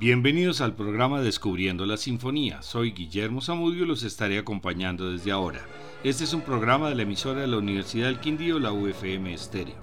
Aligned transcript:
Bienvenidos 0.00 0.62
al 0.62 0.74
programa 0.74 1.20
Descubriendo 1.20 1.84
la 1.84 1.98
Sinfonía. 1.98 2.62
Soy 2.62 2.92
Guillermo 2.92 3.42
Zamudio 3.42 3.84
y 3.84 3.86
los 3.86 4.02
estaré 4.02 4.38
acompañando 4.38 5.12
desde 5.12 5.30
ahora. 5.30 5.60
Este 6.02 6.24
es 6.24 6.32
un 6.32 6.40
programa 6.40 6.88
de 6.88 6.94
la 6.94 7.02
emisora 7.02 7.42
de 7.42 7.46
la 7.46 7.58
Universidad 7.58 8.06
del 8.06 8.18
Quindío, 8.18 8.58
la 8.58 8.72
UFM 8.72 9.34
Estéreo. 9.34 9.76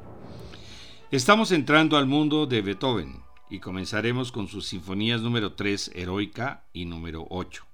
Estamos 1.11 1.51
entrando 1.51 1.97
al 1.97 2.07
mundo 2.07 2.47
de 2.47 2.63
Beethoven 2.63 3.21
y 3.51 3.59
comenzaremos 3.59 4.31
con 4.31 4.47
sus 4.47 4.65
sinfonías 4.65 5.21
número 5.21 5.53
3, 5.53 5.91
Heroica, 5.93 6.65
y 6.73 6.85
número 6.85 7.27
8. 7.29 7.67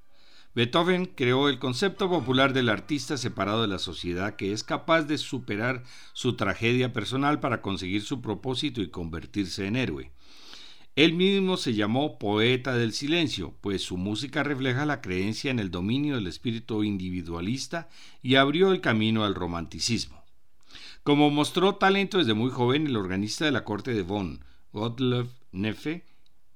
Beethoven 0.53 1.05
creó 1.05 1.47
el 1.47 1.59
concepto 1.59 2.09
popular 2.09 2.51
del 2.51 2.67
artista 2.67 3.15
separado 3.15 3.61
de 3.61 3.69
la 3.69 3.79
sociedad 3.79 4.35
que 4.35 4.51
es 4.51 4.65
capaz 4.65 5.03
de 5.03 5.17
superar 5.17 5.83
su 6.11 6.35
tragedia 6.35 6.91
personal 6.91 7.39
para 7.39 7.61
conseguir 7.61 8.01
su 8.01 8.19
propósito 8.19 8.81
y 8.81 8.89
convertirse 8.89 9.65
en 9.65 9.77
héroe. 9.77 10.11
Él 10.95 11.13
mismo 11.13 11.57
se 11.57 11.73
llamó 11.73 12.19
poeta 12.19 12.75
del 12.75 12.93
silencio, 12.93 13.55
pues 13.61 13.81
su 13.81 13.97
música 13.97 14.43
refleja 14.43 14.85
la 14.85 15.01
creencia 15.01 15.49
en 15.49 15.57
el 15.57 15.71
dominio 15.71 16.15
del 16.15 16.27
espíritu 16.27 16.83
individualista 16.83 17.89
y 18.21 18.35
abrió 18.35 18.71
el 18.71 18.79
camino 18.79 19.25
al 19.25 19.33
romanticismo. 19.33 20.23
Como 21.01 21.31
mostró 21.31 21.75
talento 21.75 22.19
desde 22.19 22.35
muy 22.35 22.51
joven, 22.51 22.85
el 22.85 22.95
organista 22.95 23.45
de 23.45 23.51
la 23.51 23.63
corte 23.63 23.91
de 23.91 24.03
Bonn, 24.03 24.45
Gottlob 24.71 25.29
Neffe, 25.51 26.05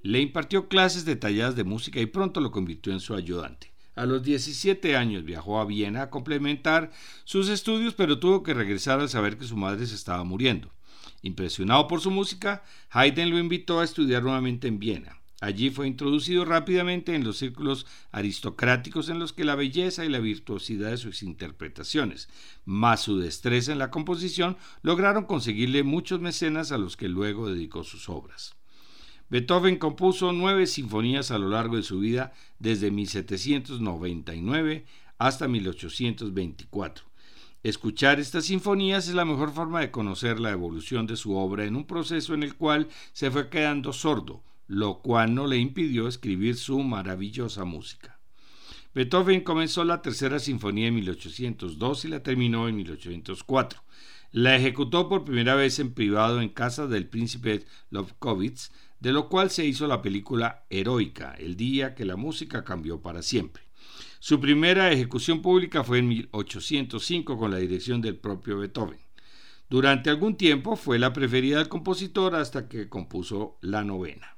le 0.04 0.22
impartió 0.22 0.68
clases 0.68 1.04
detalladas 1.04 1.56
de 1.56 1.64
música 1.64 2.00
y 2.00 2.06
pronto 2.06 2.40
lo 2.40 2.52
convirtió 2.52 2.94
en 2.94 3.00
su 3.00 3.16
ayudante. 3.16 3.74
A 3.96 4.06
los 4.06 4.22
17 4.22 4.96
años 4.96 5.26
viajó 5.26 5.60
a 5.60 5.66
Viena 5.66 6.04
a 6.04 6.10
complementar 6.12 6.92
sus 7.24 7.50
estudios, 7.50 7.96
pero 7.96 8.20
tuvo 8.20 8.44
que 8.44 8.54
regresar 8.54 9.00
al 9.00 9.10
saber 9.10 9.40
que 9.40 9.48
su 9.48 9.58
madre 9.58 9.88
se 9.88 9.96
estaba 9.96 10.24
muriendo. 10.24 10.72
Impresionado 11.28 11.88
por 11.90 12.00
su 12.00 12.10
música, 12.10 12.64
Haydn 12.90 13.32
lo 13.32 13.38
invitó 13.38 13.82
a 13.82 13.84
estudiar 13.84 14.24
nuevamente 14.24 14.70
en 14.70 14.80
Viena. 14.80 15.20
Allí 15.42 15.70
fue 15.70 15.86
introducido 15.86 16.46
rápidamente 16.46 17.16
en 17.16 17.26
los 17.26 17.38
círculos 17.38 17.86
aristocráticos 18.14 19.10
en 19.10 19.20
los 19.20 19.34
que 19.34 19.44
la 19.44 19.56
belleza 19.56 20.06
y 20.06 20.10
la 20.10 20.20
virtuosidad 20.20 20.90
de 20.90 20.96
sus 20.96 21.24
interpretaciones, 21.24 22.30
más 22.64 23.02
su 23.02 23.20
destreza 23.20 23.74
en 23.74 23.80
la 23.80 23.92
composición, 23.92 24.56
lograron 24.84 25.26
conseguirle 25.26 25.84
muchos 25.84 26.22
mecenas 26.22 26.72
a 26.72 26.78
los 26.78 26.96
que 26.96 27.10
luego 27.10 27.50
dedicó 27.50 27.84
sus 27.84 28.08
obras. 28.08 28.56
Beethoven 29.30 29.76
compuso 29.76 30.32
nueve 30.32 30.66
sinfonías 30.66 31.32
a 31.32 31.40
lo 31.40 31.50
largo 31.50 31.76
de 31.76 31.84
su 31.84 32.00
vida, 32.00 32.32
desde 32.58 32.90
1799 32.90 34.86
hasta 35.18 35.50
1824. 35.50 37.07
Escuchar 37.68 38.22
estas 38.22 38.46
sinfonías 38.46 39.10
es 39.10 39.14
la 39.14 39.26
mejor 39.26 39.52
forma 39.52 39.82
de 39.82 39.92
conocer 39.92 40.40
la 40.40 40.52
evolución 40.52 41.06
de 41.06 41.18
su 41.18 41.36
obra 41.36 41.66
en 41.66 41.76
un 41.76 41.86
proceso 41.86 42.34
en 42.34 42.44
el 42.44 42.56
cual 42.56 42.88
se 43.12 43.30
fue 43.30 43.50
quedando 43.50 43.92
sordo, 43.92 44.42
lo 44.68 45.00
cual 45.02 45.36
no 45.36 45.48
le 45.48 45.58
impidió 45.58 46.08
escribir 46.08 46.56
su 46.56 46.80
maravillosa 46.80 47.66
música. 47.66 48.22
Beethoven 48.96 49.42
comenzó 49.42 49.84
la 49.84 50.02
tercera 50.02 50.40
sinfonía 50.40 50.88
en 50.88 50.96
1802 50.96 52.06
y 52.06 52.08
la 52.08 52.24
terminó 52.24 52.70
en 52.70 52.78
1804. 52.78 53.84
La 54.32 54.56
ejecutó 54.56 55.10
por 55.10 55.26
primera 55.26 55.56
vez 55.56 55.80
en 55.80 55.94
privado 55.94 56.40
en 56.40 56.48
casa 56.48 56.88
del 56.88 57.06
príncipe 57.10 57.66
Lobkowitz, 57.90 58.72
de 59.02 59.12
lo 59.12 59.28
cual 59.28 59.50
se 59.50 59.66
hizo 59.66 59.88
la 59.88 60.02
película 60.02 60.64
Heroica, 60.70 61.34
el 61.34 61.58
día 61.58 61.96
que 61.96 62.06
la 62.06 62.16
música 62.16 62.64
cambió 62.64 63.02
para 63.02 63.22
siempre. 63.22 63.67
Su 64.20 64.40
primera 64.40 64.92
ejecución 64.92 65.42
pública 65.42 65.84
fue 65.84 66.00
en 66.00 66.08
1805 66.08 67.38
con 67.38 67.52
la 67.52 67.58
dirección 67.58 68.02
del 68.02 68.16
propio 68.16 68.58
Beethoven. 68.58 69.00
Durante 69.70 70.10
algún 70.10 70.36
tiempo 70.38 70.76
fue 70.76 70.98
la 70.98 71.14
preferida 71.14 71.58
del 71.58 71.70
compositor 71.70 72.36
hasta 72.36 72.68
que 72.68 72.90
compuso 72.90 73.58
la 73.62 73.84
novena. 73.84 74.38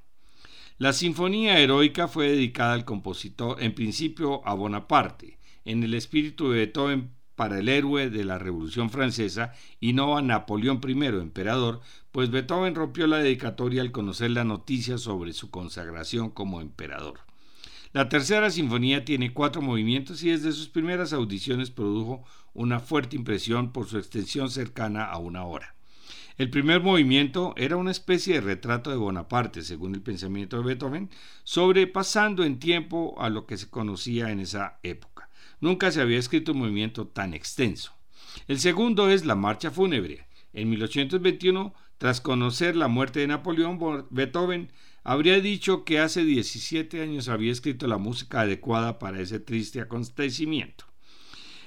La 0.76 0.92
Sinfonía 0.92 1.58
Heroica 1.58 2.08
fue 2.08 2.30
dedicada 2.30 2.74
al 2.74 2.84
compositor, 2.84 3.62
en 3.62 3.74
principio 3.74 4.46
a 4.46 4.54
Bonaparte, 4.54 5.38
en 5.64 5.82
el 5.82 5.94
espíritu 5.94 6.50
de 6.50 6.58
Beethoven 6.58 7.10
para 7.34 7.58
el 7.58 7.68
héroe 7.68 8.10
de 8.10 8.24
la 8.24 8.38
Revolución 8.38 8.90
Francesa 8.90 9.54
y 9.78 9.92
no 9.94 10.18
a 10.18 10.22
Napoleón 10.22 10.80
I, 10.86 11.04
emperador, 11.06 11.80
pues 12.12 12.30
Beethoven 12.30 12.74
rompió 12.74 13.06
la 13.06 13.18
dedicatoria 13.18 13.82
al 13.82 13.92
conocer 13.92 14.30
la 14.32 14.44
noticia 14.44 14.98
sobre 14.98 15.32
su 15.32 15.50
consagración 15.50 16.30
como 16.30 16.60
emperador. 16.60 17.29
La 17.92 18.08
tercera 18.08 18.50
sinfonía 18.50 19.04
tiene 19.04 19.32
cuatro 19.32 19.62
movimientos 19.62 20.22
y 20.22 20.30
desde 20.30 20.52
sus 20.52 20.68
primeras 20.68 21.12
audiciones 21.12 21.72
produjo 21.72 22.24
una 22.54 22.78
fuerte 22.78 23.16
impresión 23.16 23.72
por 23.72 23.88
su 23.88 23.98
extensión 23.98 24.48
cercana 24.48 25.06
a 25.06 25.18
una 25.18 25.44
hora. 25.44 25.74
El 26.38 26.50
primer 26.50 26.80
movimiento 26.80 27.52
era 27.56 27.76
una 27.76 27.90
especie 27.90 28.34
de 28.34 28.40
retrato 28.42 28.90
de 28.90 28.96
Bonaparte, 28.96 29.62
según 29.62 29.96
el 29.96 30.02
pensamiento 30.02 30.56
de 30.56 30.62
Beethoven, 30.62 31.10
sobrepasando 31.42 32.44
en 32.44 32.60
tiempo 32.60 33.16
a 33.18 33.28
lo 33.28 33.44
que 33.44 33.56
se 33.56 33.68
conocía 33.68 34.30
en 34.30 34.38
esa 34.38 34.78
época. 34.84 35.28
Nunca 35.60 35.90
se 35.90 36.00
había 36.00 36.18
escrito 36.18 36.52
un 36.52 36.58
movimiento 36.58 37.08
tan 37.08 37.34
extenso. 37.34 37.92
El 38.46 38.60
segundo 38.60 39.10
es 39.10 39.26
la 39.26 39.34
Marcha 39.34 39.72
Fúnebre. 39.72 40.28
En 40.52 40.70
1821, 40.70 41.74
tras 41.98 42.20
conocer 42.20 42.76
la 42.76 42.88
muerte 42.88 43.20
de 43.20 43.26
Napoleón, 43.26 44.06
Beethoven 44.10 44.70
habría 45.02 45.40
dicho 45.40 45.84
que 45.84 45.98
hace 45.98 46.24
17 46.24 47.02
años 47.02 47.28
había 47.28 47.52
escrito 47.52 47.86
la 47.86 47.98
música 47.98 48.42
adecuada 48.42 48.98
para 48.98 49.20
ese 49.20 49.40
triste 49.40 49.80
acontecimiento. 49.80 50.84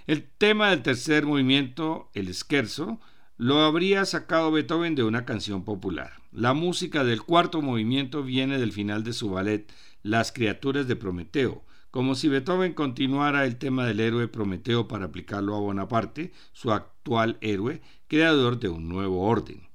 El 0.06 0.24
tema 0.24 0.70
del 0.70 0.84
tercer 0.84 1.26
movimiento, 1.26 2.10
el 2.14 2.34
scherzo, 2.34 3.00
lo 3.38 3.62
habría 3.62 4.06
sacado 4.06 4.52
Beethoven 4.52 4.96
de 4.96 5.04
una 5.04 5.26
canción 5.26 5.64
popular. 5.64 6.12
La 6.32 6.54
música 6.54 7.04
del 7.04 7.24
cuarto 7.24 7.62
movimiento 7.62 8.24
viene 8.24 8.58
del 8.58 8.72
final 8.72 9.04
de 9.04 9.14
su 9.14 9.30
ballet 9.30 9.72
Las 10.02 10.32
criaturas 10.32 10.88
de 10.88 10.96
Prometeo, 10.96 11.64
como 11.90 12.16
si 12.16 12.28
Beethoven 12.28 12.74
continuara 12.74 13.46
el 13.46 13.58
tema 13.58 13.86
del 13.86 14.00
héroe 14.00 14.28
Prometeo 14.28 14.88
para 14.88 15.06
aplicarlo 15.06 15.56
a 15.56 15.60
Bonaparte, 15.60 16.32
su 16.52 16.72
actual 16.72 17.38
héroe, 17.42 17.82
creador 18.08 18.60
de 18.60 18.70
un 18.70 18.90
nuevo 18.90 19.22
orden. 19.22 19.70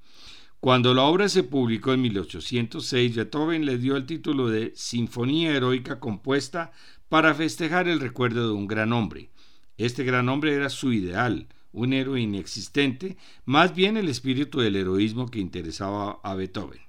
Cuando 0.61 0.93
la 0.93 1.05
obra 1.05 1.29
se 1.29 1.45
publicó 1.45 1.93
en 1.93 2.01
1806, 2.01 3.15
Beethoven 3.15 3.65
le 3.65 3.79
dio 3.79 3.95
el 3.95 4.07
título 4.07 4.49
de 4.49 4.73
Sinfonía 4.75 5.53
Heroica 5.53 6.01
compuesta 6.01 6.73
para 7.09 7.33
festejar 7.33 7.87
el 7.87 8.01
recuerdo 8.01 8.49
de 8.49 8.55
un 8.55 8.67
gran 8.67 8.93
hombre. 8.93 9.31
Este 9.77 10.03
gran 10.03 10.29
hombre 10.29 10.55
era 10.55 10.69
su 10.69 10.93
ideal, 10.93 11.47
un 11.71 11.93
héroe 11.93 12.21
inexistente, 12.21 13.17
más 13.45 13.73
bien 13.73 13.97
el 13.97 14.09
espíritu 14.09 14.59
del 14.59 14.75
heroísmo 14.75 15.31
que 15.31 15.39
interesaba 15.39 16.19
a 16.25 16.35
Beethoven. 16.35 16.81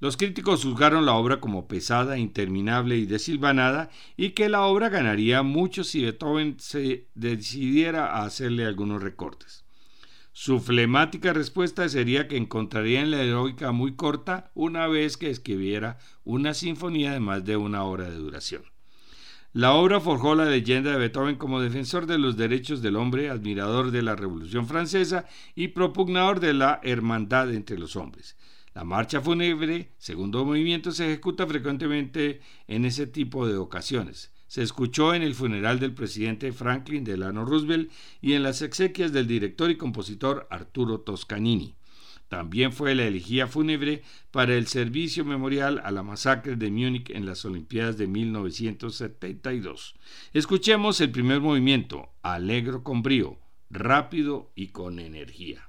Los 0.00 0.16
críticos 0.16 0.64
juzgaron 0.64 1.04
la 1.04 1.12
obra 1.12 1.40
como 1.40 1.68
pesada, 1.68 2.16
interminable 2.16 2.96
y 2.96 3.04
desilvanada, 3.04 3.90
y 4.16 4.30
que 4.30 4.48
la 4.48 4.62
obra 4.62 4.88
ganaría 4.88 5.42
mucho 5.42 5.84
si 5.84 6.02
Beethoven 6.02 6.56
se 6.58 7.08
decidiera 7.14 8.16
a 8.16 8.24
hacerle 8.24 8.64
algunos 8.64 9.02
recortes. 9.02 9.63
Su 10.36 10.58
flemática 10.58 11.32
respuesta 11.32 11.88
sería 11.88 12.26
que 12.26 12.36
encontraría 12.36 13.00
en 13.00 13.12
la 13.12 13.22
heroica 13.22 13.70
muy 13.70 13.94
corta 13.94 14.50
una 14.54 14.88
vez 14.88 15.16
que 15.16 15.30
escribiera 15.30 15.96
una 16.24 16.54
sinfonía 16.54 17.12
de 17.12 17.20
más 17.20 17.44
de 17.44 17.56
una 17.56 17.84
hora 17.84 18.10
de 18.10 18.16
duración. 18.16 18.64
La 19.52 19.74
obra 19.74 20.00
forjó 20.00 20.34
la 20.34 20.46
leyenda 20.46 20.90
de 20.90 20.98
Beethoven 20.98 21.36
como 21.36 21.60
defensor 21.60 22.06
de 22.06 22.18
los 22.18 22.36
derechos 22.36 22.82
del 22.82 22.96
hombre, 22.96 23.30
admirador 23.30 23.92
de 23.92 24.02
la 24.02 24.16
Revolución 24.16 24.66
Francesa 24.66 25.24
y 25.54 25.68
propugnador 25.68 26.40
de 26.40 26.52
la 26.52 26.80
hermandad 26.82 27.54
entre 27.54 27.78
los 27.78 27.94
hombres. 27.94 28.36
La 28.74 28.82
marcha 28.82 29.20
fúnebre, 29.20 29.92
segundo 29.98 30.44
movimiento, 30.44 30.90
se 30.90 31.06
ejecuta 31.06 31.46
frecuentemente 31.46 32.40
en 32.66 32.84
ese 32.84 33.06
tipo 33.06 33.46
de 33.46 33.56
ocasiones 33.56 34.33
se 34.46 34.62
escuchó 34.62 35.14
en 35.14 35.22
el 35.22 35.34
funeral 35.34 35.80
del 35.80 35.94
presidente 35.94 36.52
Franklin 36.52 37.04
Delano 37.04 37.44
Roosevelt 37.44 37.90
y 38.20 38.34
en 38.34 38.42
las 38.42 38.62
exequias 38.62 39.12
del 39.12 39.26
director 39.26 39.70
y 39.70 39.76
compositor 39.76 40.46
Arturo 40.50 41.00
Toscanini. 41.00 41.74
También 42.28 42.72
fue 42.72 42.94
la 42.94 43.04
elegía 43.04 43.46
fúnebre 43.46 44.02
para 44.30 44.54
el 44.54 44.66
servicio 44.66 45.24
memorial 45.24 45.80
a 45.84 45.90
la 45.90 46.02
masacre 46.02 46.56
de 46.56 46.70
Múnich 46.70 47.10
en 47.10 47.26
las 47.26 47.44
Olimpiadas 47.44 47.98
de 47.98 48.06
1972. 48.06 49.94
Escuchemos 50.32 51.00
el 51.00 51.10
primer 51.10 51.40
movimiento, 51.40 52.08
alegro 52.22 52.82
con 52.82 53.02
brío, 53.02 53.38
rápido 53.70 54.50
y 54.54 54.68
con 54.68 54.98
energía. 54.98 55.68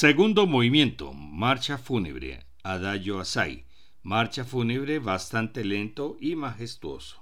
Segundo 0.00 0.46
movimiento, 0.46 1.12
marcha 1.12 1.76
fúnebre, 1.76 2.46
Adagio 2.62 3.20
Asai, 3.20 3.66
marcha 4.02 4.46
fúnebre 4.46 4.98
bastante 4.98 5.62
lento 5.62 6.16
y 6.18 6.36
majestuoso. 6.36 7.20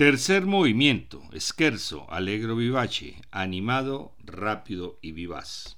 Tercer 0.00 0.46
movimiento, 0.46 1.20
esquerzo, 1.34 2.06
alegro 2.08 2.56
vivace, 2.56 3.16
animado, 3.30 4.14
rápido 4.24 4.98
y 5.02 5.12
vivaz. 5.12 5.76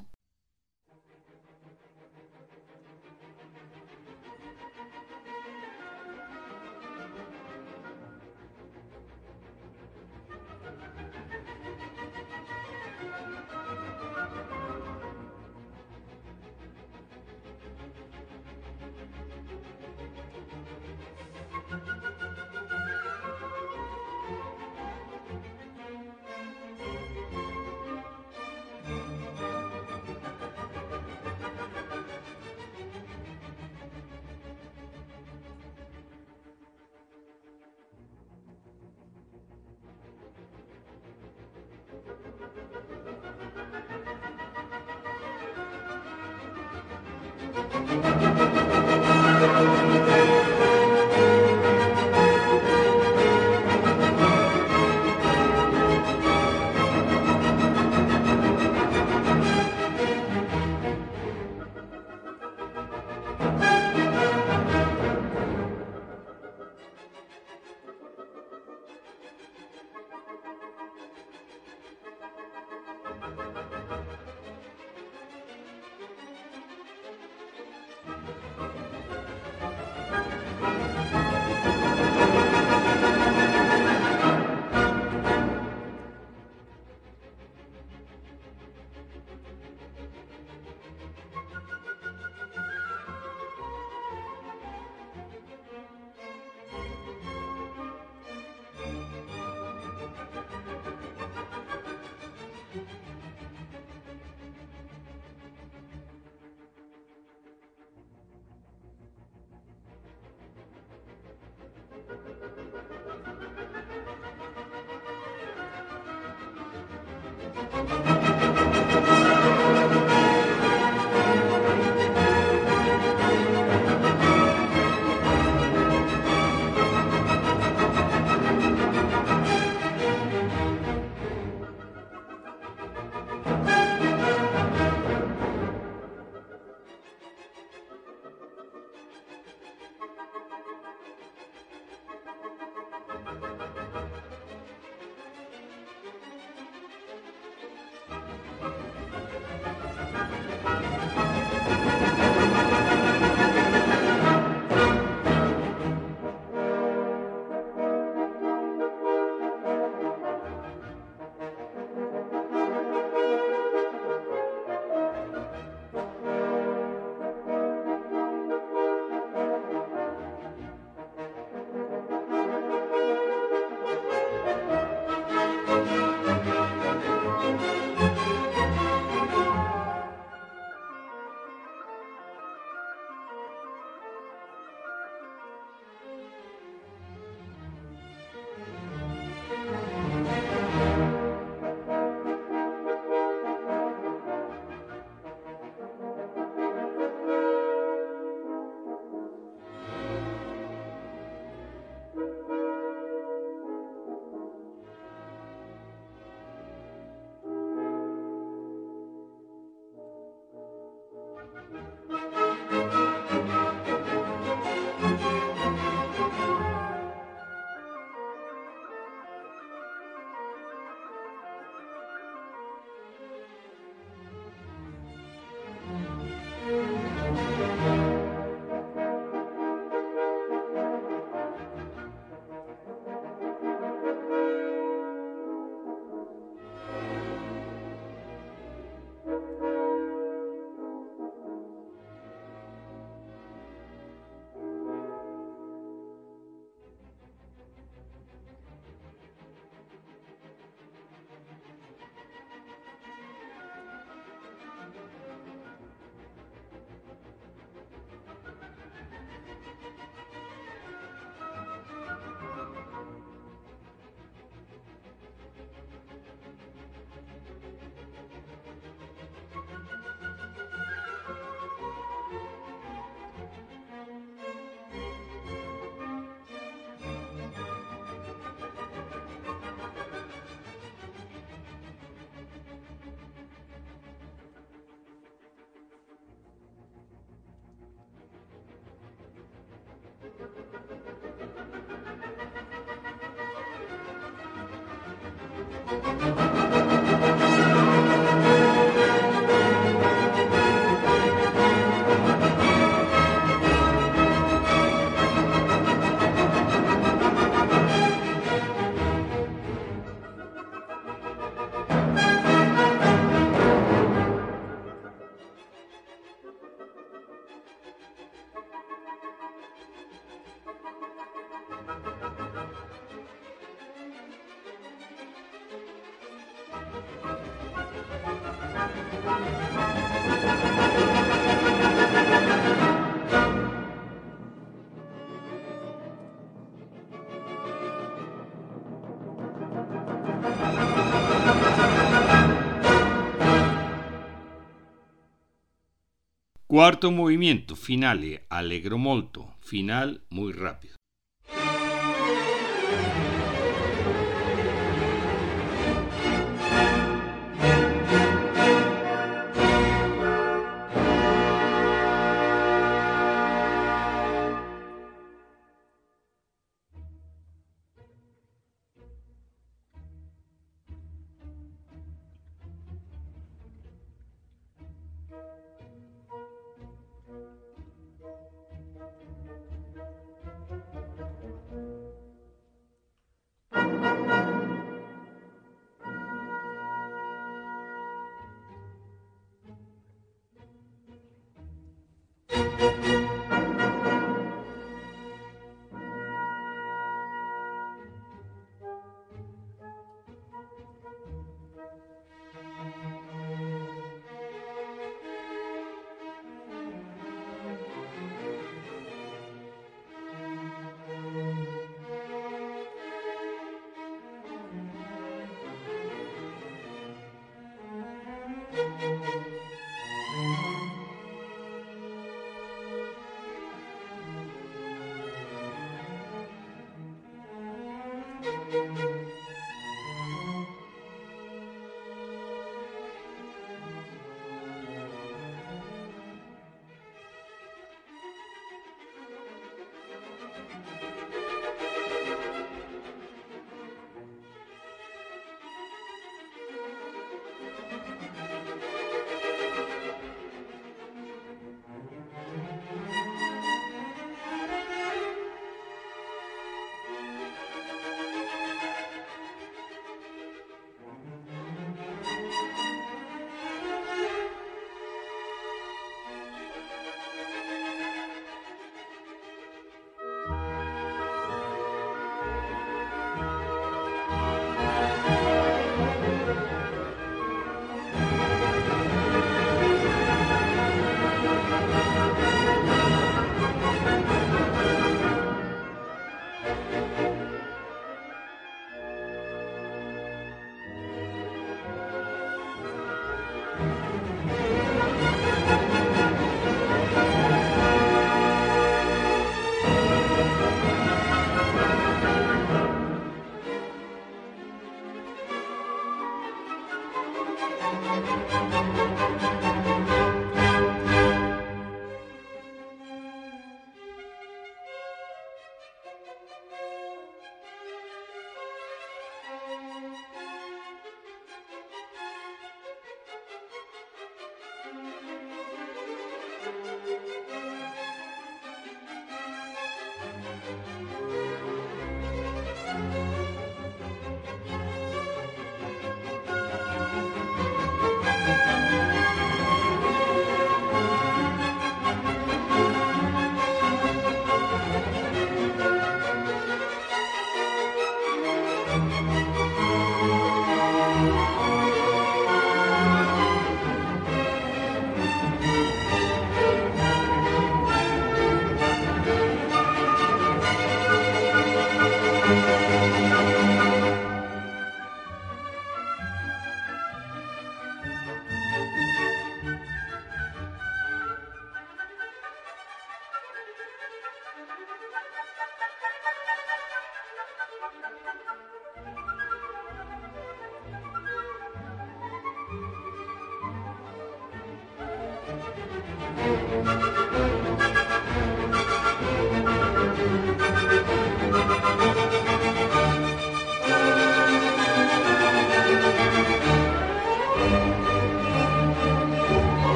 Cuarto 346.72 347.10
movimiento, 347.10 347.76
finale, 347.76 348.46
allegro 348.48 348.96
molto, 348.96 349.56
final 349.60 350.22
muy 350.30 350.54
rápido. 350.54 351.01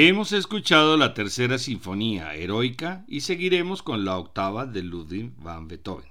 Hemos 0.00 0.30
escuchado 0.30 0.96
la 0.96 1.12
tercera 1.12 1.58
sinfonía 1.58 2.32
heroica 2.36 3.04
y 3.08 3.22
seguiremos 3.22 3.82
con 3.82 4.04
la 4.04 4.16
octava 4.16 4.64
de 4.64 4.84
Ludwig 4.84 5.32
van 5.38 5.66
Beethoven. 5.66 6.08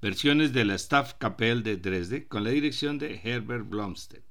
Versiones 0.00 0.52
de 0.52 0.64
la 0.64 0.78
Staatskapelle 0.78 1.62
de 1.62 1.76
Dresde 1.76 2.28
con 2.28 2.44
la 2.44 2.50
dirección 2.50 2.98
de 2.98 3.20
Herbert 3.24 3.68
Blomstedt. 3.68 4.22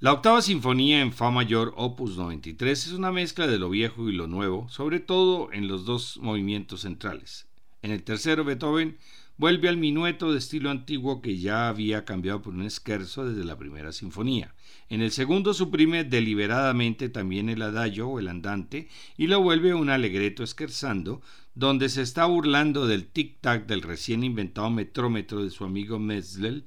La 0.00 0.12
octava 0.12 0.42
sinfonía 0.42 1.00
en 1.00 1.12
Fa 1.12 1.30
mayor, 1.30 1.72
opus 1.76 2.16
93, 2.16 2.88
es 2.88 2.92
una 2.92 3.12
mezcla 3.12 3.46
de 3.46 3.60
lo 3.60 3.70
viejo 3.70 4.08
y 4.08 4.16
lo 4.16 4.26
nuevo, 4.26 4.68
sobre 4.68 4.98
todo 4.98 5.52
en 5.52 5.68
los 5.68 5.84
dos 5.84 6.18
movimientos 6.20 6.80
centrales. 6.80 7.46
En 7.82 7.92
el 7.92 8.02
tercero, 8.02 8.42
Beethoven 8.42 8.98
vuelve 9.40 9.70
al 9.70 9.78
minueto 9.78 10.30
de 10.30 10.38
estilo 10.38 10.68
antiguo 10.68 11.22
que 11.22 11.38
ya 11.38 11.70
había 11.70 12.04
cambiado 12.04 12.42
por 12.42 12.52
un 12.52 12.60
esquerzo 12.60 13.24
desde 13.24 13.46
la 13.46 13.56
primera 13.56 13.90
sinfonía. 13.90 14.54
En 14.90 15.00
el 15.00 15.12
segundo 15.12 15.54
suprime 15.54 16.04
deliberadamente 16.04 17.08
también 17.08 17.48
el 17.48 17.62
adagio 17.62 18.06
o 18.06 18.18
el 18.18 18.28
andante 18.28 18.88
y 19.16 19.28
lo 19.28 19.40
vuelve 19.40 19.72
un 19.72 19.88
alegreto 19.88 20.42
esquerzando, 20.42 21.22
donde 21.54 21.88
se 21.88 22.02
está 22.02 22.26
burlando 22.26 22.86
del 22.86 23.10
tic-tac 23.10 23.64
del 23.64 23.80
recién 23.80 24.24
inventado 24.24 24.68
metrómetro 24.68 25.42
de 25.42 25.48
su 25.48 25.64
amigo 25.64 25.98
Metzl, 25.98 26.64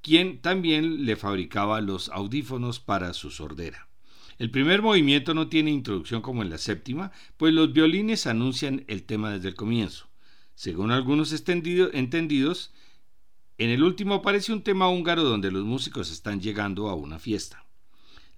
quien 0.00 0.40
también 0.40 1.04
le 1.04 1.16
fabricaba 1.16 1.82
los 1.82 2.08
audífonos 2.08 2.80
para 2.80 3.12
su 3.12 3.30
sordera. 3.30 3.88
El 4.38 4.50
primer 4.50 4.80
movimiento 4.80 5.34
no 5.34 5.48
tiene 5.48 5.70
introducción 5.70 6.22
como 6.22 6.40
en 6.40 6.48
la 6.48 6.56
séptima, 6.56 7.12
pues 7.36 7.52
los 7.52 7.74
violines 7.74 8.26
anuncian 8.26 8.84
el 8.88 9.02
tema 9.02 9.32
desde 9.32 9.48
el 9.48 9.54
comienzo. 9.54 10.05
Según 10.56 10.90
algunos 10.90 11.32
entendidos, 11.32 12.72
en 13.58 13.70
el 13.70 13.82
último 13.82 14.14
aparece 14.14 14.54
un 14.54 14.62
tema 14.62 14.88
húngaro 14.88 15.22
donde 15.22 15.52
los 15.52 15.66
músicos 15.66 16.10
están 16.10 16.40
llegando 16.40 16.88
a 16.88 16.94
una 16.94 17.18
fiesta. 17.18 17.66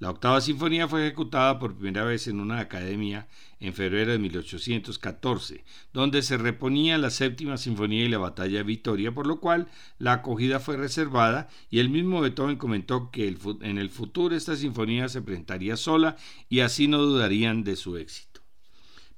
La 0.00 0.10
octava 0.10 0.40
sinfonía 0.40 0.88
fue 0.88 1.06
ejecutada 1.06 1.60
por 1.60 1.76
primera 1.76 2.02
vez 2.02 2.26
en 2.26 2.40
una 2.40 2.58
academia 2.58 3.28
en 3.60 3.72
febrero 3.72 4.10
de 4.10 4.18
1814, 4.18 5.64
donde 5.92 6.22
se 6.22 6.36
reponía 6.36 6.98
la 6.98 7.10
séptima 7.10 7.56
sinfonía 7.56 8.04
y 8.04 8.08
la 8.08 8.18
batalla 8.18 8.58
de 8.58 8.64
Vitoria, 8.64 9.14
por 9.14 9.28
lo 9.28 9.38
cual 9.38 9.68
la 9.98 10.14
acogida 10.14 10.58
fue 10.58 10.76
reservada 10.76 11.48
y 11.70 11.78
el 11.78 11.88
mismo 11.88 12.20
Beethoven 12.20 12.56
comentó 12.56 13.12
que 13.12 13.28
en 13.28 13.78
el 13.78 13.90
futuro 13.90 14.34
esta 14.34 14.56
sinfonía 14.56 15.08
se 15.08 15.22
presentaría 15.22 15.76
sola 15.76 16.16
y 16.48 16.60
así 16.60 16.88
no 16.88 16.98
dudarían 16.98 17.62
de 17.62 17.76
su 17.76 17.96
éxito. 17.96 18.27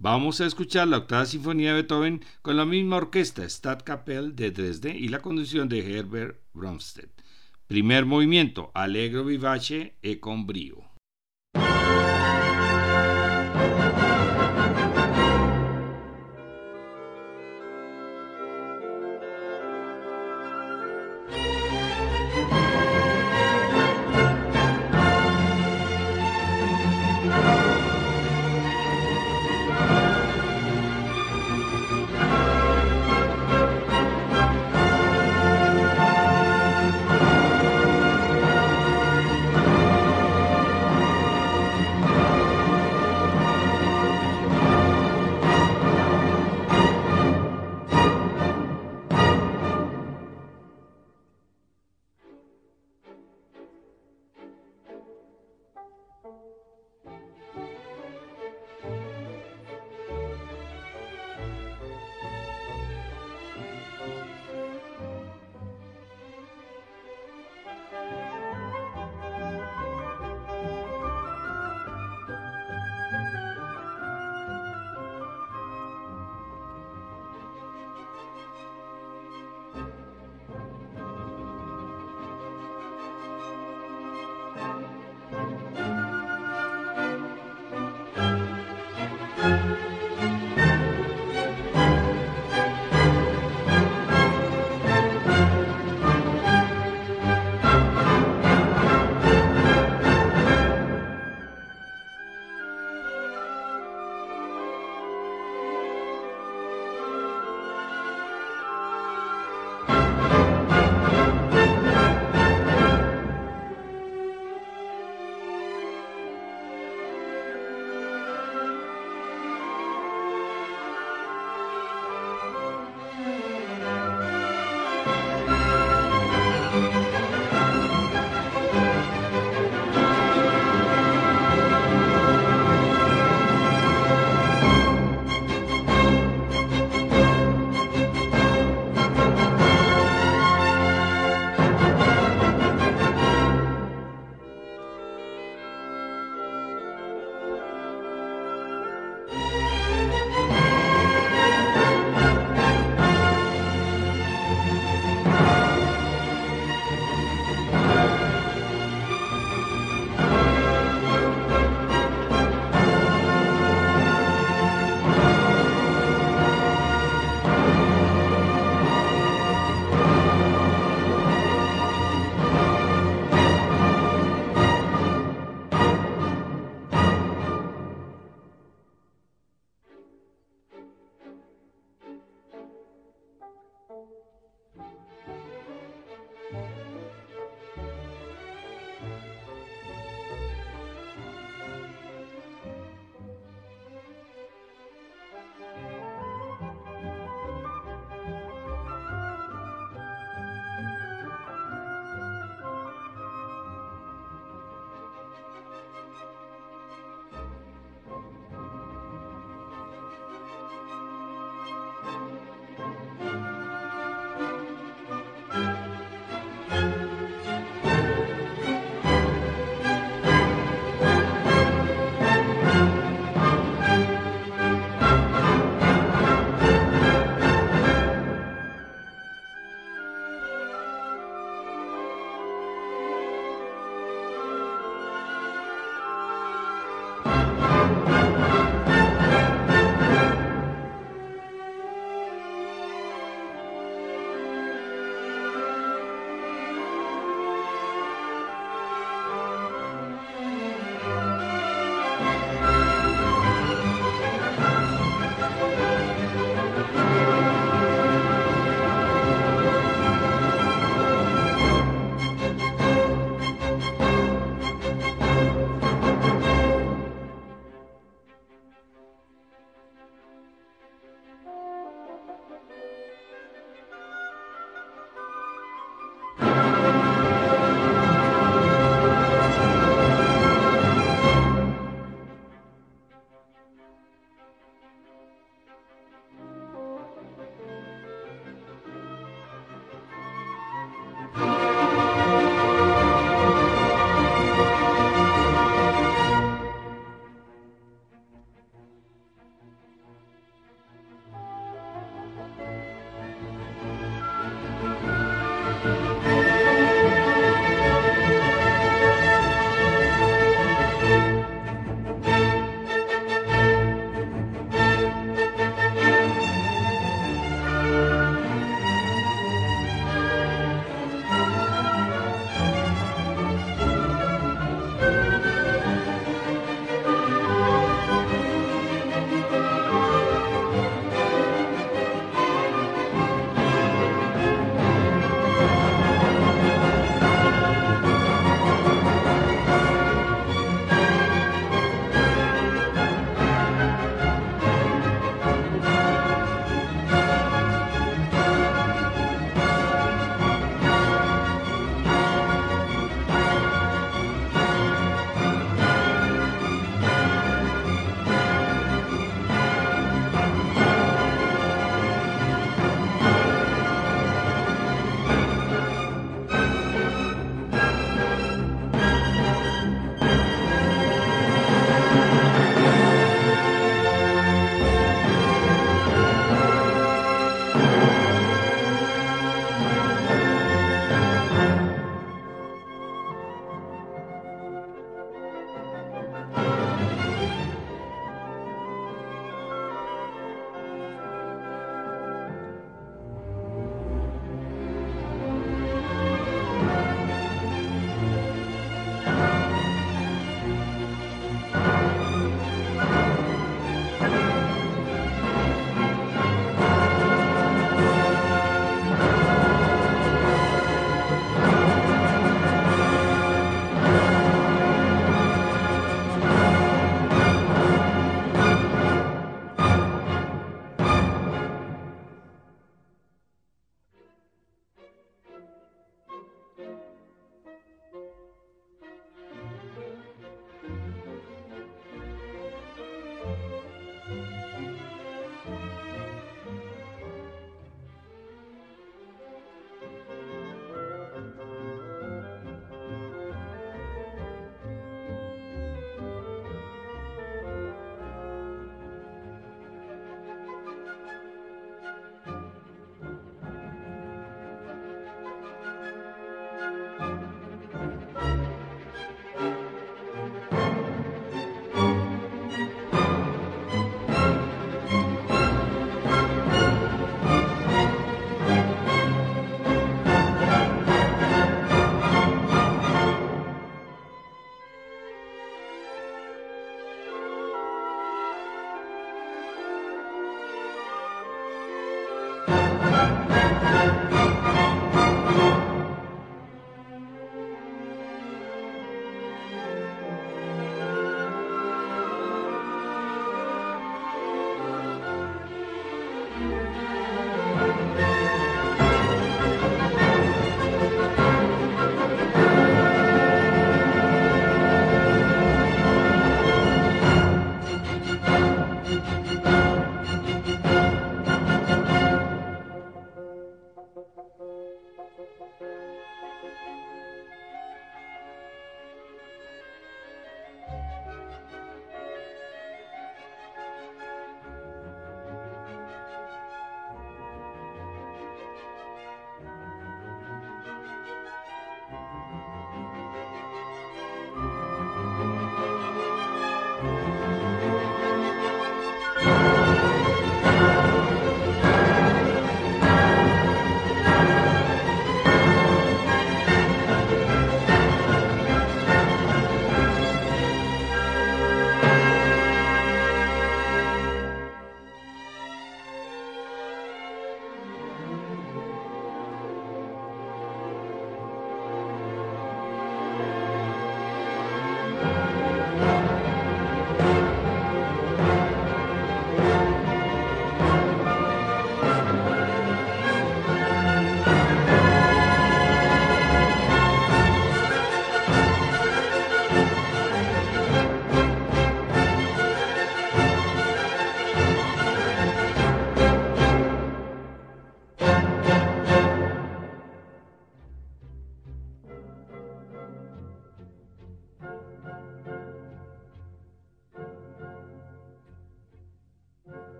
Vamos 0.00 0.40
a 0.40 0.46
escuchar 0.46 0.86
la 0.86 0.98
octava 0.98 1.26
sinfonía 1.26 1.70
de 1.70 1.82
Beethoven 1.82 2.24
con 2.40 2.56
la 2.56 2.64
misma 2.64 2.98
orquesta 2.98 3.42
Stadtkapelle 3.48 4.30
de 4.30 4.52
Dresde 4.52 4.96
y 4.96 5.08
la 5.08 5.18
conducción 5.18 5.68
de 5.68 5.80
Herbert 5.80 6.38
Bromstedt. 6.52 7.10
Primer 7.66 8.06
movimiento, 8.06 8.70
allegro 8.74 9.24
vivace 9.24 9.96
e 10.00 10.20
con 10.20 10.46
brío. 10.46 10.87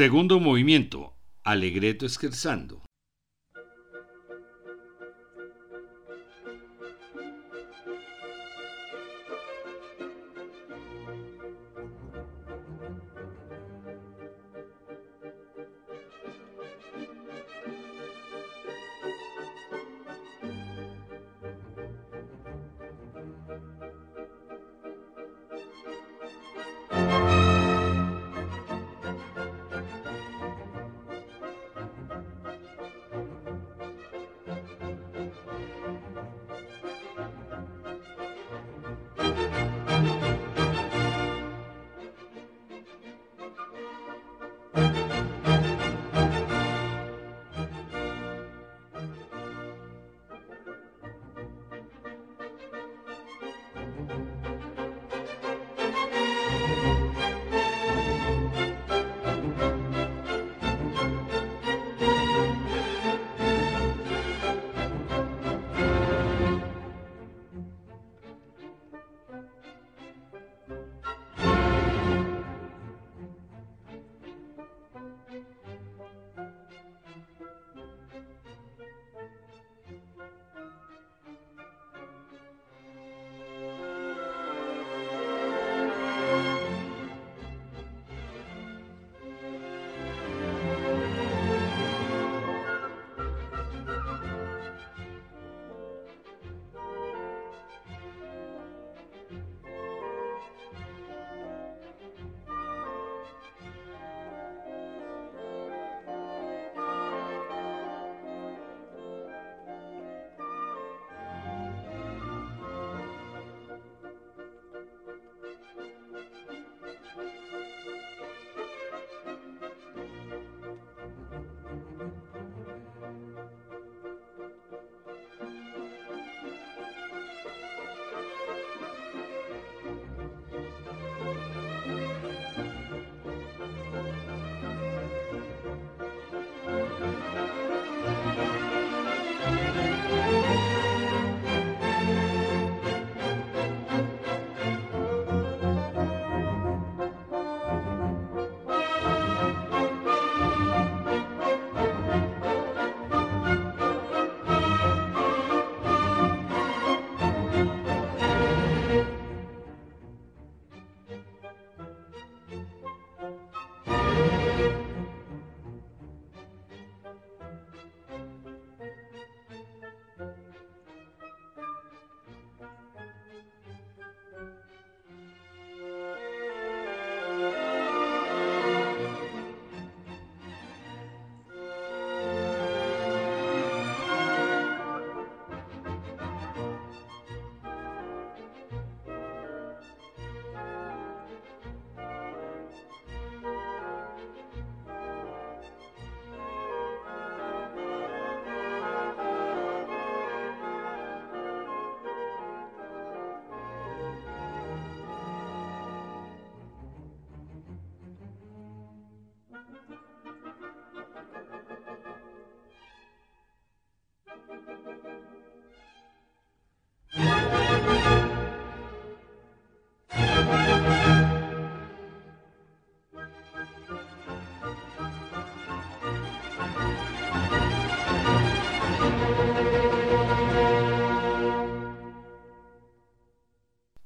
Segundo 0.00 0.40
movimiento, 0.40 1.12
Alegreto 1.44 2.08
Scherzando. 2.08 2.80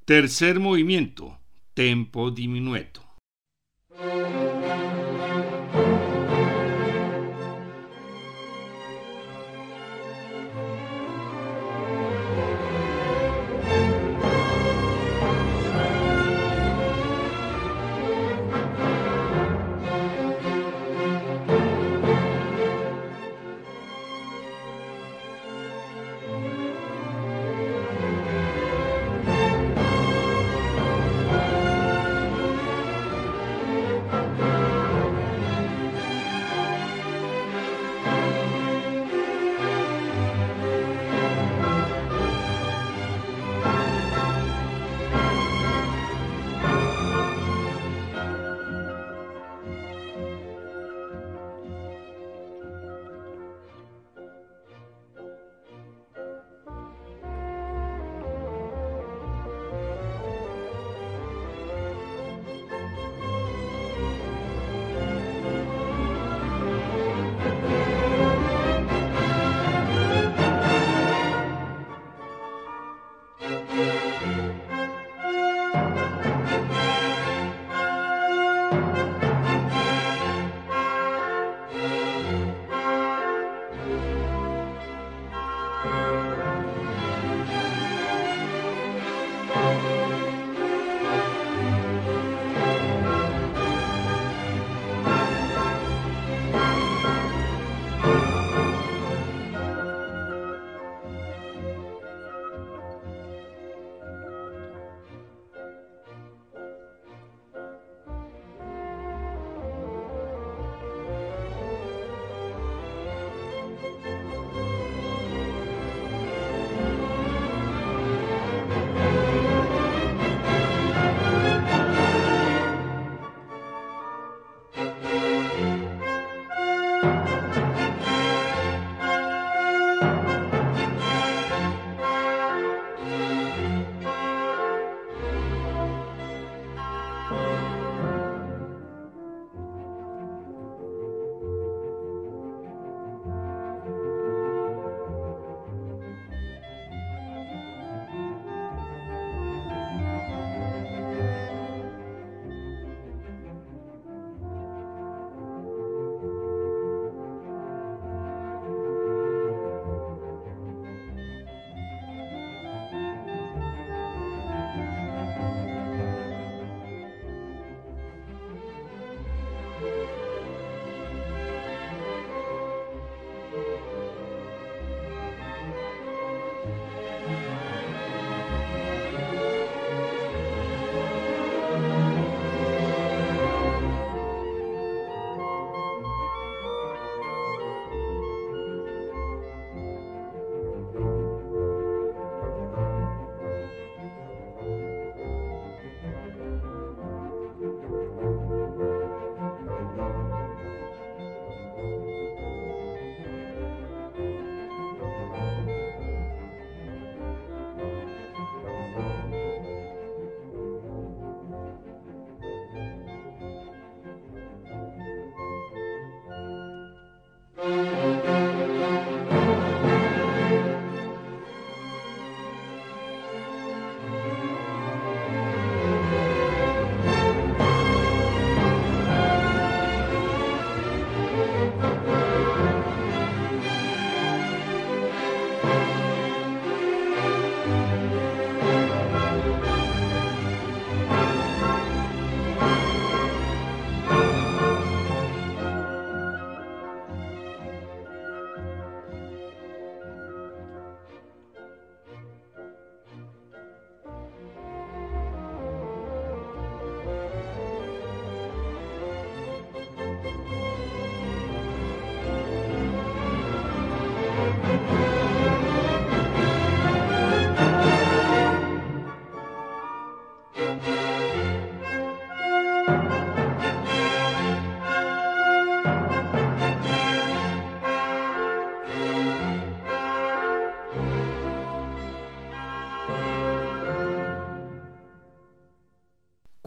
Tercer 0.06 0.60
movimiento, 0.60 1.38
tempo 1.72 2.30
diminueto. 2.30 3.03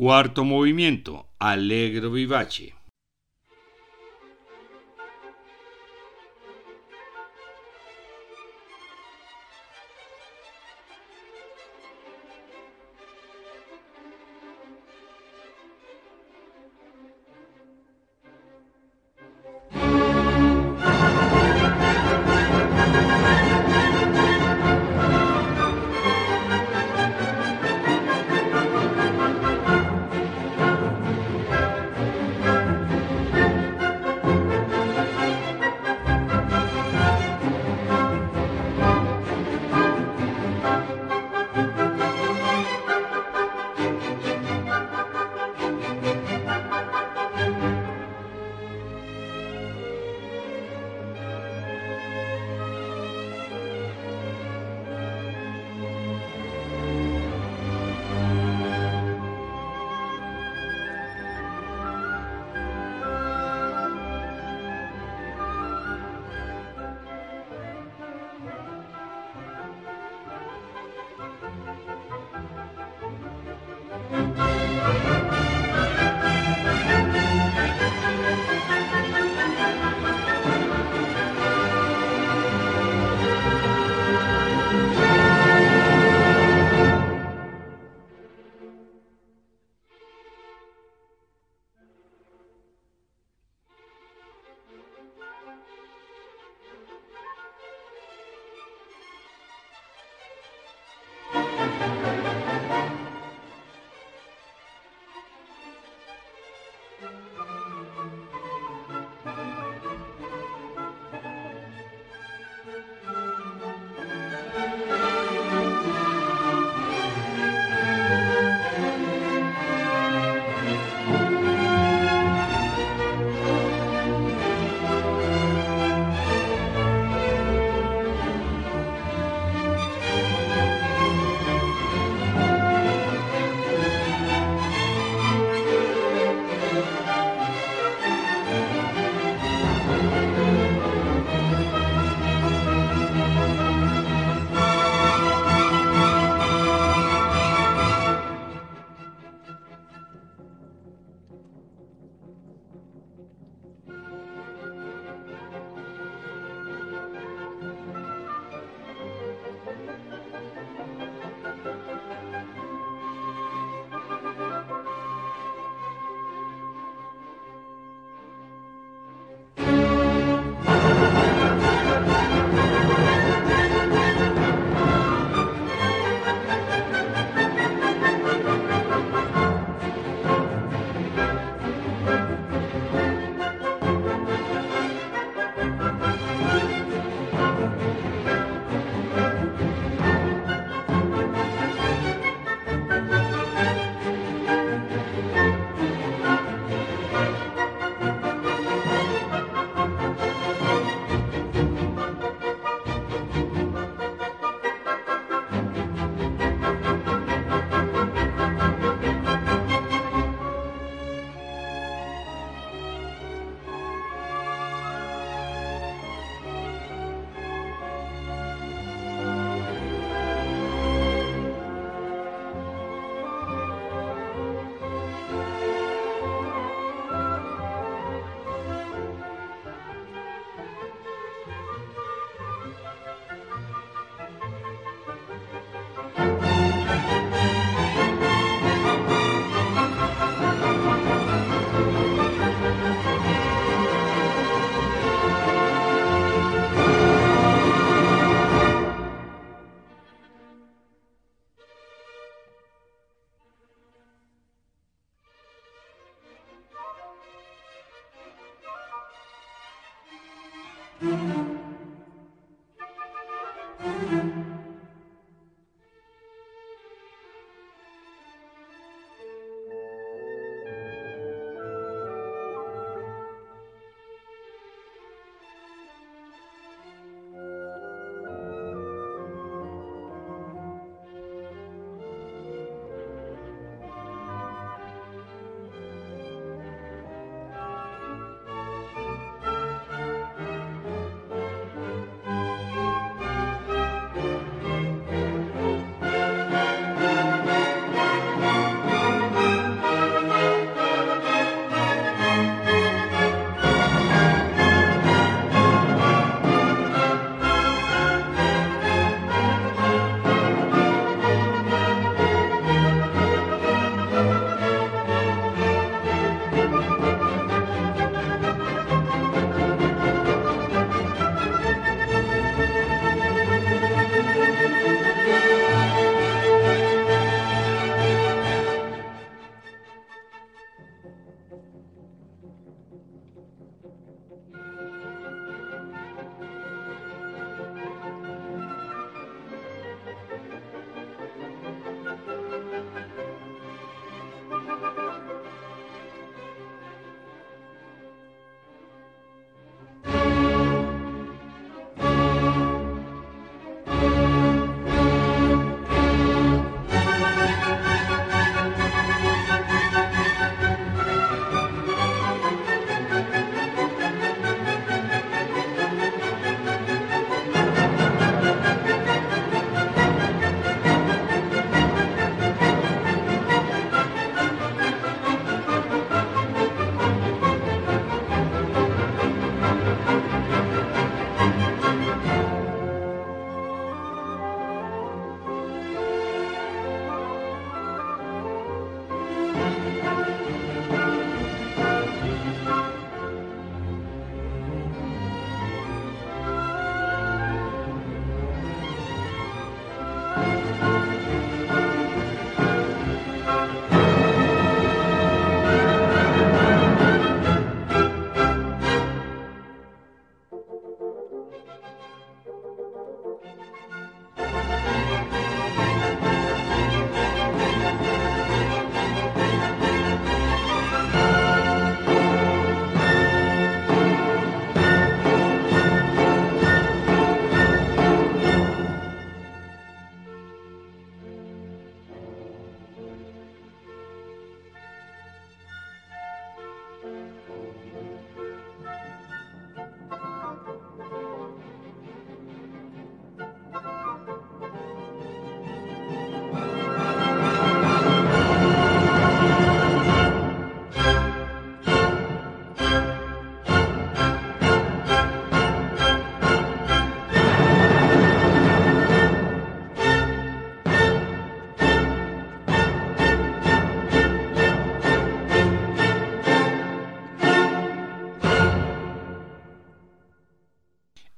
Cuarto 0.07 0.45
movimiento, 0.45 1.27
Allegro 1.37 2.09
vivace. 2.09 2.76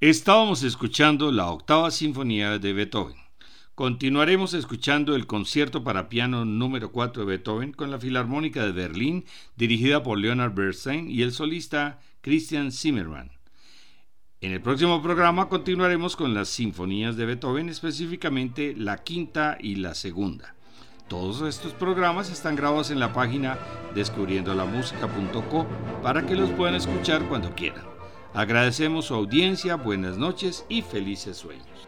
Estábamos 0.10 0.64
escuchando 0.64 1.31
la 1.31 1.52
octava 1.52 1.91
sinfonía 1.91 2.57
de 2.57 2.73
Beethoven. 2.73 3.18
Continuaremos 3.76 4.56
escuchando 4.56 5.14
el 5.14 5.27
concierto 5.27 5.84
para 5.84 6.10
piano 6.10 6.45
número 6.45 6.91
4 6.91 7.22
de 7.22 7.27
Beethoven 7.27 7.73
con 7.73 7.91
la 7.91 7.99
Filarmónica 7.99 8.65
de 8.65 8.72
Berlín, 8.72 9.26
dirigida 9.56 10.02
por 10.02 10.18
Leonard 10.18 10.56
Bernstein 10.56 11.11
y 11.11 11.22
el 11.22 11.31
solista 11.31 11.99
Christian 12.22 12.72
Zimmermann. 12.72 13.30
En 14.41 14.52
el 14.52 14.61
próximo 14.61 14.99
programa 15.03 15.48
continuaremos 15.48 16.15
con 16.15 16.34
las 16.34 16.49
sinfonías 16.49 17.15
de 17.15 17.27
Beethoven, 17.27 17.69
específicamente 17.69 18.73
la 18.76 19.03
quinta 19.03 19.60
y 19.61 19.76
la 19.76 19.94
segunda. 19.94 20.56
Todos 21.07 21.48
estos 21.48 21.73
programas 21.73 22.31
están 22.31 22.56
grabados 22.56 22.90
en 22.90 22.99
la 22.99 23.14
página 23.14 23.60
descubriendolamusica.co 23.94 25.68
para 26.02 26.26
que 26.26 26.34
los 26.34 26.49
puedan 26.49 26.73
escuchar 26.73 27.30
cuando 27.30 27.53
quieran. 27.53 27.99
Agradecemos 28.34 29.06
su 29.06 29.15
audiencia, 29.15 29.76
buenas 29.76 30.18
noches 30.18 30.64
y 30.69 30.84
felices 30.84 31.38
sueños. 31.38 31.78